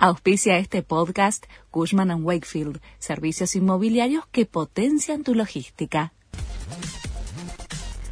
Auspicia 0.00 0.58
este 0.58 0.84
podcast 0.84 1.46
Cushman⁇ 1.72 2.10
Wakefield, 2.22 2.80
servicios 3.00 3.56
inmobiliarios 3.56 4.24
que 4.30 4.46
potencian 4.46 5.24
tu 5.24 5.34
logística. 5.34 6.12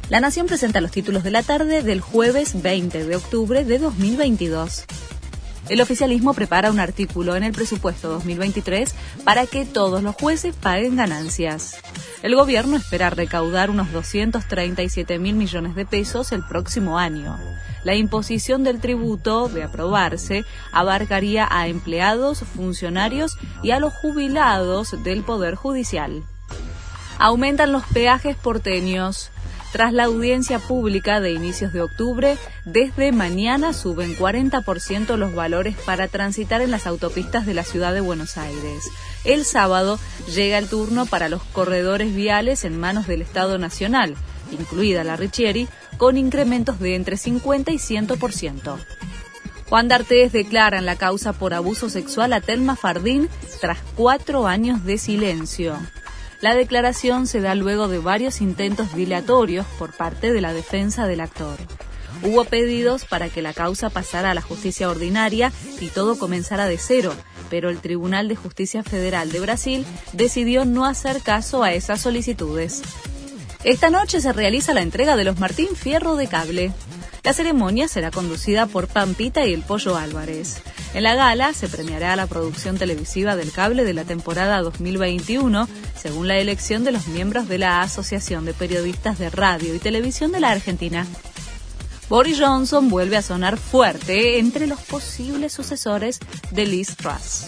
La 0.09 0.19
Nación 0.19 0.47
presenta 0.47 0.81
los 0.81 0.91
títulos 0.91 1.23
de 1.23 1.31
la 1.31 1.43
tarde 1.43 1.83
del 1.83 2.01
jueves 2.01 2.61
20 2.61 3.05
de 3.05 3.15
octubre 3.15 3.63
de 3.63 3.79
2022. 3.79 4.85
El 5.69 5.81
oficialismo 5.81 6.33
prepara 6.33 6.71
un 6.71 6.79
artículo 6.79 7.35
en 7.35 7.43
el 7.43 7.51
presupuesto 7.51 8.07
2023 8.09 8.95
para 9.25 9.45
que 9.45 9.65
todos 9.65 10.01
los 10.01 10.15
jueces 10.15 10.55
paguen 10.55 10.95
ganancias. 10.95 11.75
El 12.23 12.35
gobierno 12.35 12.77
espera 12.77 13.09
recaudar 13.09 13.69
unos 13.69 13.91
237 13.91 15.19
mil 15.19 15.35
millones 15.35 15.75
de 15.75 15.85
pesos 15.85 16.31
el 16.31 16.43
próximo 16.45 16.97
año. 16.97 17.37
La 17.83 17.95
imposición 17.95 18.63
del 18.63 18.79
tributo, 18.79 19.49
de 19.49 19.63
aprobarse, 19.63 20.45
abarcaría 20.71 21.47
a 21.49 21.67
empleados, 21.67 22.39
funcionarios 22.39 23.37
y 23.61 23.71
a 23.71 23.79
los 23.79 23.93
jubilados 23.93 25.03
del 25.03 25.23
Poder 25.23 25.55
Judicial. 25.55 26.23
Aumentan 27.19 27.71
los 27.71 27.83
peajes 27.87 28.35
porteños. 28.35 29.31
Tras 29.71 29.91
la 29.91 30.05
audiencia 30.05 30.59
pública 30.59 31.19
de 31.19 31.31
inicios 31.31 31.73
de 31.73 31.81
octubre, 31.81 32.37
desde 32.63 33.11
mañana 33.11 33.73
suben 33.73 34.15
40% 34.15 35.17
los 35.17 35.35
valores 35.35 35.75
para 35.85 36.07
transitar 36.07 36.61
en 36.61 36.71
las 36.71 36.87
autopistas 36.87 37.45
de 37.45 37.53
la 37.53 37.63
ciudad 37.63 37.93
de 37.93 38.01
Buenos 38.01 38.37
Aires. 38.37 38.89
El 39.25 39.43
sábado 39.43 39.99
llega 40.33 40.57
el 40.57 40.69
turno 40.69 41.05
para 41.05 41.27
los 41.27 41.43
corredores 41.43 42.15
viales 42.15 42.63
en 42.63 42.79
manos 42.79 43.07
del 43.07 43.21
Estado 43.21 43.57
Nacional, 43.57 44.15
incluida 44.51 45.03
la 45.03 45.17
Richieri, 45.17 45.67
con 45.97 46.17
incrementos 46.17 46.79
de 46.79 46.95
entre 46.95 47.17
50 47.17 47.71
y 47.71 47.77
100%. 47.77 48.77
Juan 49.69 49.89
D'Artés 49.89 50.31
declara 50.31 50.77
en 50.77 50.85
la 50.85 50.95
causa 50.95 51.33
por 51.33 51.53
abuso 51.53 51.89
sexual 51.89 52.31
a 52.31 52.39
Telma 52.39 52.77
Fardín 52.77 53.27
tras 53.59 53.79
cuatro 53.95 54.47
años 54.47 54.85
de 54.85 54.97
silencio. 54.97 55.77
La 56.39 56.53
declaración 56.53 57.25
se 57.25 57.41
da 57.41 57.55
luego 57.55 57.87
de 57.87 57.97
varios 57.97 58.41
intentos 58.41 58.93
dilatorios 58.95 59.65
por 59.79 59.95
parte 59.95 60.31
de 60.31 60.41
la 60.41 60.53
defensa 60.53 61.07
del 61.07 61.21
actor. 61.21 61.57
Hubo 62.23 62.45
pedidos 62.45 63.05
para 63.05 63.29
que 63.29 63.41
la 63.41 63.53
causa 63.53 63.89
pasara 63.89 64.31
a 64.31 64.33
la 64.35 64.41
justicia 64.41 64.89
ordinaria 64.89 65.51
y 65.79 65.87
todo 65.87 66.17
comenzara 66.17 66.67
de 66.67 66.77
cero, 66.77 67.13
pero 67.49 67.69
el 67.69 67.79
Tribunal 67.79 68.27
de 68.27 68.35
Justicia 68.35 68.83
Federal 68.83 69.31
de 69.31 69.39
Brasil 69.39 69.85
decidió 70.13 70.65
no 70.65 70.85
hacer 70.85 71.21
caso 71.21 71.63
a 71.63 71.73
esas 71.73 72.01
solicitudes. 72.01 72.83
Esta 73.63 73.89
noche 73.89 74.21
se 74.21 74.31
realiza 74.31 74.73
la 74.73 74.81
entrega 74.81 75.15
de 75.15 75.23
los 75.23 75.39
Martín 75.39 75.75
Fierro 75.75 76.15
de 76.15 76.27
Cable. 76.27 76.71
La 77.23 77.33
ceremonia 77.33 77.87
será 77.87 78.11
conducida 78.11 78.67
por 78.67 78.87
Pampita 78.87 79.45
y 79.45 79.53
el 79.53 79.61
Pollo 79.61 79.97
Álvarez. 79.97 80.61
En 80.93 81.03
la 81.03 81.15
gala 81.15 81.53
se 81.53 81.67
premiará 81.67 82.15
la 82.15 82.27
producción 82.27 82.77
televisiva 82.77 83.35
del 83.35 83.51
cable 83.51 83.83
de 83.83 83.93
la 83.93 84.05
temporada 84.05 84.61
2021, 84.61 85.67
según 85.95 86.27
la 86.27 86.37
elección 86.37 86.83
de 86.83 86.91
los 86.91 87.07
miembros 87.07 87.47
de 87.47 87.57
la 87.57 87.81
Asociación 87.81 88.45
de 88.45 88.53
Periodistas 88.53 89.19
de 89.19 89.29
Radio 89.29 89.75
y 89.75 89.79
Televisión 89.79 90.31
de 90.31 90.39
la 90.39 90.51
Argentina. 90.51 91.05
Boris 92.09 92.39
Johnson 92.39 92.89
vuelve 92.89 93.17
a 93.17 93.21
sonar 93.21 93.57
fuerte 93.57 94.39
entre 94.39 94.65
los 94.65 94.79
posibles 94.79 95.51
sucesores 95.51 96.19
de 96.51 96.65
Liz 96.65 96.95
Truss. 96.95 97.47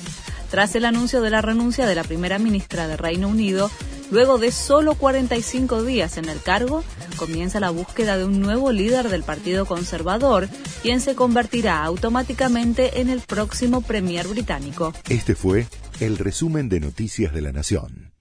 Tras 0.51 0.75
el 0.75 0.83
anuncio 0.83 1.21
de 1.21 1.29
la 1.29 1.41
renuncia 1.41 1.85
de 1.85 1.95
la 1.95 2.03
primera 2.03 2.39
ministra 2.39 2.87
de 2.87 2.97
Reino 2.97 3.29
Unido, 3.29 3.71
Luego 4.11 4.39
de 4.39 4.51
solo 4.51 4.95
45 4.95 5.83
días 5.83 6.17
en 6.17 6.29
el 6.29 6.41
cargo, 6.41 6.83
comienza 7.15 7.59
la 7.59 7.69
búsqueda 7.69 8.17
de 8.17 8.25
un 8.25 8.39
nuevo 8.39 8.71
líder 8.71 9.09
del 9.09 9.23
Partido 9.23 9.65
Conservador, 9.65 10.49
quien 10.81 10.99
se 10.99 11.15
convertirá 11.15 11.83
automáticamente 11.83 13.01
en 13.01 13.09
el 13.09 13.21
próximo 13.21 13.81
Premier 13.81 14.27
británico. 14.27 14.93
Este 15.09 15.35
fue 15.35 15.67
el 15.99 16.17
resumen 16.17 16.69
de 16.69 16.79
Noticias 16.79 17.33
de 17.33 17.41
la 17.41 17.51
Nación. 17.51 18.11